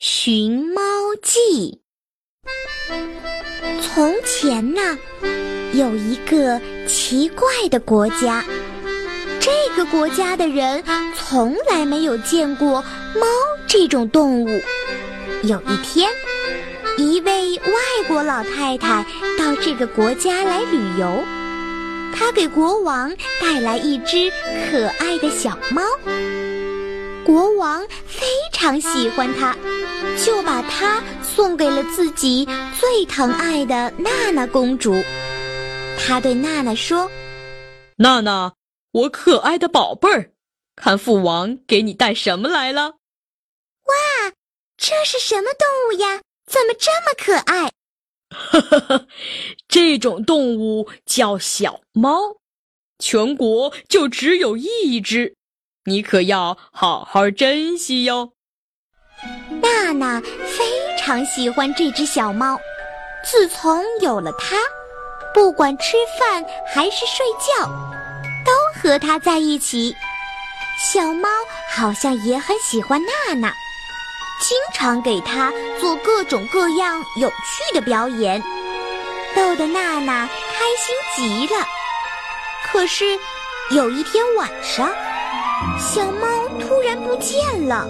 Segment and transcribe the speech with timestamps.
[0.00, 0.80] 寻猫
[1.20, 1.80] 记》。
[3.82, 4.96] 从前呢，
[5.72, 8.44] 有一个奇怪的国家，
[9.40, 10.84] 这个国家的人
[11.16, 12.80] 从来没有见过
[13.16, 13.26] 猫
[13.66, 14.48] 这种动物。
[15.42, 16.08] 有一天，
[16.96, 17.72] 一位外
[18.06, 19.04] 国老太太
[19.36, 21.24] 到这个国家来旅游，
[22.14, 24.30] 她给国王带来一只
[24.70, 25.82] 可爱的小猫。
[27.24, 28.26] 国王非
[28.60, 29.56] 常喜欢它，
[30.26, 32.44] 就把它送给了自己
[32.76, 34.92] 最疼爱的娜娜公主。
[35.96, 37.08] 他对娜娜说
[37.96, 38.52] ：“娜娜，
[38.90, 40.32] 我可爱的宝贝儿，
[40.74, 42.96] 看父王给你带什么来了
[43.86, 44.32] ？”“哇，
[44.76, 46.20] 这是什么动物呀？
[46.44, 47.70] 怎么这么可爱
[48.34, 49.06] ？”“哈哈哈，
[49.68, 52.38] 这种动物叫小猫，
[52.98, 55.36] 全国就只有一只。”
[55.86, 58.32] 你可要好好珍惜哟。
[59.78, 60.64] 娜娜非
[60.98, 62.58] 常喜欢这只小猫，
[63.24, 64.56] 自从有了它，
[65.32, 67.68] 不管吃饭还是睡觉，
[68.44, 69.94] 都和它在一起。
[70.92, 71.28] 小猫
[71.70, 73.52] 好像也很喜欢娜娜，
[74.40, 78.42] 经常给它做各种各样有趣的表演，
[79.34, 81.64] 逗得娜娜开心极了。
[82.66, 83.04] 可是
[83.70, 84.90] 有一天晚上。
[85.76, 87.84] 小猫突然不见了，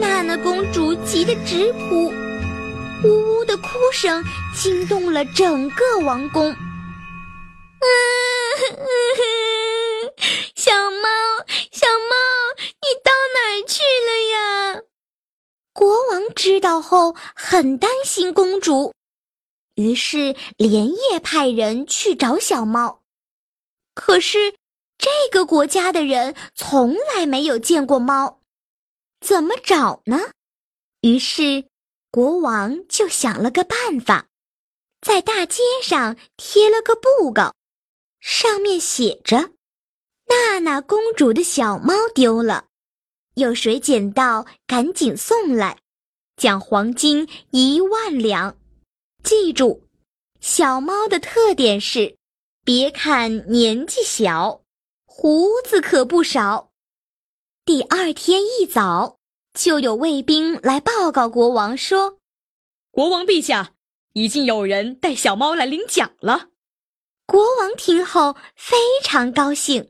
[0.00, 2.10] 娜娜公主急得直哭，
[3.04, 4.24] 呜呜的哭声
[4.56, 6.50] 惊动了整个王宫。
[10.56, 11.08] 小猫，
[11.70, 12.16] 小猫，
[12.56, 14.80] 你到哪儿去了呀？
[15.74, 18.94] 国王知道后很担心公主，
[19.74, 23.02] 于是连夜派人去找小猫，
[23.94, 24.54] 可是。
[25.02, 28.39] 这个国家的人从来没有见过猫，
[29.20, 30.18] 怎么找呢？
[31.02, 31.64] 于是
[32.10, 34.26] 国王就想了个办法，
[35.00, 37.54] 在大街上贴了个布告，
[38.20, 39.52] 上面写着
[40.28, 42.66] ：“娜娜公主的小猫丢了，
[43.34, 45.78] 有谁捡到赶紧送来，
[46.36, 48.56] 奖黄金一万两。
[49.22, 49.82] 记住，
[50.40, 52.16] 小猫的特点是，
[52.64, 54.62] 别看年纪小。”
[55.04, 56.69] 胡子可不少。
[57.64, 59.18] 第二天一早，
[59.54, 62.18] 就有卫兵来报告国王说
[62.90, 63.72] ：“国王陛下，
[64.14, 66.46] 已经有人带小猫来领奖了。”
[67.26, 69.88] 国王听后非常高兴，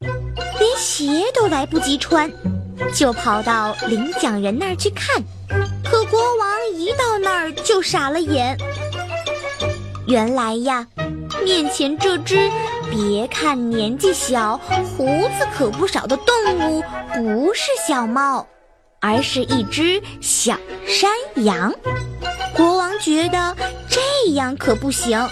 [0.00, 2.30] 连鞋都来不及穿，
[2.94, 5.22] 就跑到领奖人那儿去看。
[5.84, 8.58] 可国王一到那儿就傻了眼，
[10.06, 10.86] 原来呀，
[11.44, 12.50] 面前这只。
[12.92, 14.60] 别看年纪小，
[14.98, 16.34] 胡子可不少的动
[16.68, 18.46] 物不是小猫，
[19.00, 21.10] 而是一只小山
[21.42, 21.72] 羊。
[22.54, 23.56] 国王觉得
[23.88, 25.26] 这样可不行。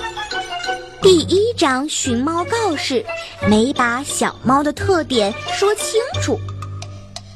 [1.02, 3.04] 第一张寻猫告示
[3.46, 6.40] 没把小猫的特点说清楚，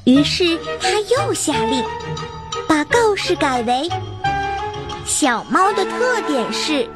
[0.04, 1.84] 于是他又下令
[2.66, 3.90] 把告示改为：
[5.04, 6.88] 小猫的特点是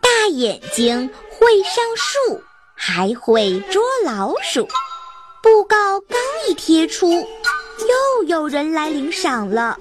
[0.00, 1.10] 大眼睛。
[1.38, 2.42] 会上树，
[2.74, 4.66] 还会捉老鼠。
[5.42, 6.18] 布告刚
[6.48, 9.78] 一贴出，又有人来领赏了。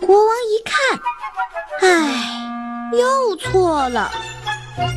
[0.00, 1.00] 国王一看，
[1.82, 2.40] 唉，
[2.92, 4.10] 又错了。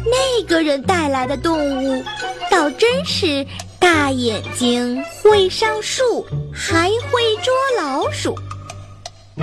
[0.06, 2.04] 那个人带来的动物，
[2.50, 3.46] 倒真是
[3.80, 8.36] 大眼睛，会上树，还会捉老鼠。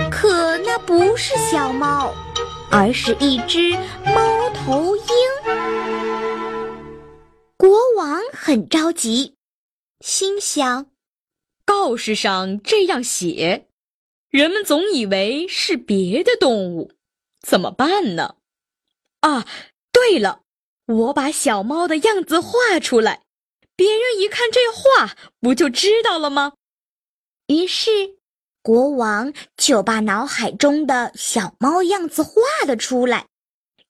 [0.09, 2.13] 可那不是小猫，
[2.71, 3.71] 而是一只
[4.05, 5.03] 猫头鹰。
[8.89, 9.35] 着急，
[9.99, 10.89] 心想：
[11.63, 13.67] 告示上这样写，
[14.29, 16.91] 人们总以为是别的动物，
[17.39, 18.37] 怎么办呢？
[19.19, 19.45] 啊，
[19.91, 20.41] 对了，
[20.87, 23.21] 我把小猫的样子画出来，
[23.75, 26.53] 别人一看这画，不就知道了吗？
[27.45, 28.17] 于是，
[28.63, 33.27] 国王就把脑海中的小猫样子画了出来，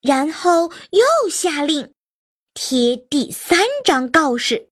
[0.01, 1.93] 然后又下令。
[2.53, 4.68] 贴第三张告示，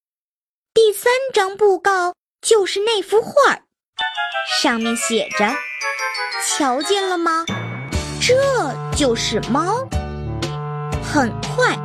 [0.77, 3.31] 第三张布告就是那幅画，
[4.61, 5.49] 上面写着
[6.45, 7.43] ：“瞧见了吗？
[8.21, 8.35] 这
[8.95, 9.89] 就是猫。”
[11.01, 11.75] 很快，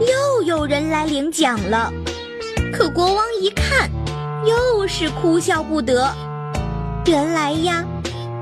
[0.00, 1.92] 又有人来领奖了。
[2.72, 3.88] 可国王一看，
[4.44, 6.12] 又是哭笑不得。
[7.06, 7.84] 原来呀，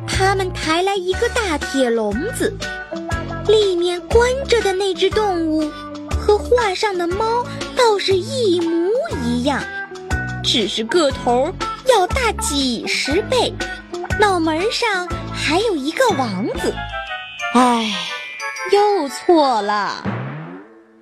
[0.09, 2.57] 他们抬来一个大铁笼子，
[3.49, 5.71] 里面关着的那只动物。
[6.19, 7.45] 和画上的猫
[7.77, 8.91] 倒是一模
[9.25, 9.63] 一样，
[10.43, 11.53] 只是个头
[11.89, 13.53] 要大几十倍，
[14.19, 16.75] 脑门上还有一个王子。
[17.55, 17.93] 唉，
[18.73, 20.03] 又错了，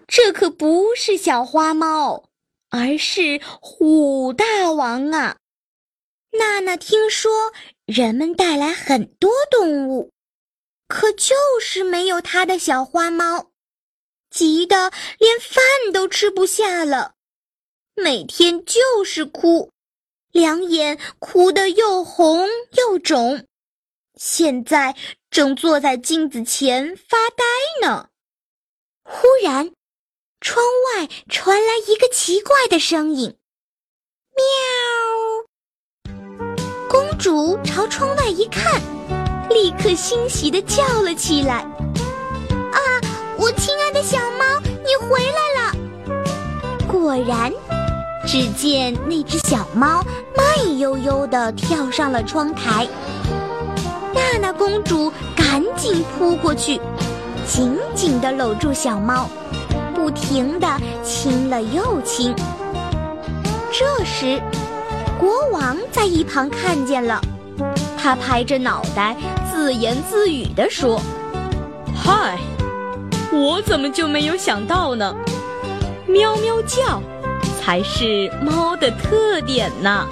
[0.06, 2.24] 这可不是小花猫，
[2.70, 5.36] 而是虎大王啊！
[6.32, 7.30] 娜娜听说
[7.86, 10.10] 人们带来很多动物，
[10.88, 13.50] 可就是没有他的小花猫，
[14.30, 17.12] 急得连饭都吃不下了，
[18.02, 19.70] 每天就是哭，
[20.30, 23.44] 两眼哭得又红又肿，
[24.16, 24.94] 现在
[25.30, 27.44] 正坐在镜子前发呆
[27.86, 28.08] 呢。
[29.02, 29.72] 忽然，
[30.40, 30.64] 窗
[30.96, 33.36] 外传来一个奇怪的声音
[36.06, 36.14] ：“喵。”
[36.88, 38.80] 公主朝窗外一看，
[39.50, 41.62] 立刻欣喜地叫了起来
[42.72, 42.78] ：“啊，
[43.38, 45.74] 我亲爱的小猫，你回来了！”
[46.90, 47.52] 果然，
[48.30, 50.04] 只见那只小猫
[50.36, 52.86] 慢悠悠地跳上了窗台。
[54.12, 56.78] 娜娜公主赶紧扑过去，
[57.46, 59.30] 紧紧地搂住小猫，
[59.94, 60.68] 不停地
[61.02, 62.34] 亲了又亲。
[63.72, 64.38] 这时，
[65.18, 67.18] 国王在一旁看见了，
[67.96, 69.16] 他拍着脑袋，
[69.50, 71.00] 自言自语地说
[71.96, 72.38] ：“嗨，
[73.32, 75.16] 我怎么就没有想到呢？
[76.06, 77.02] 喵喵叫
[77.68, 80.08] 还是猫的特点呢。”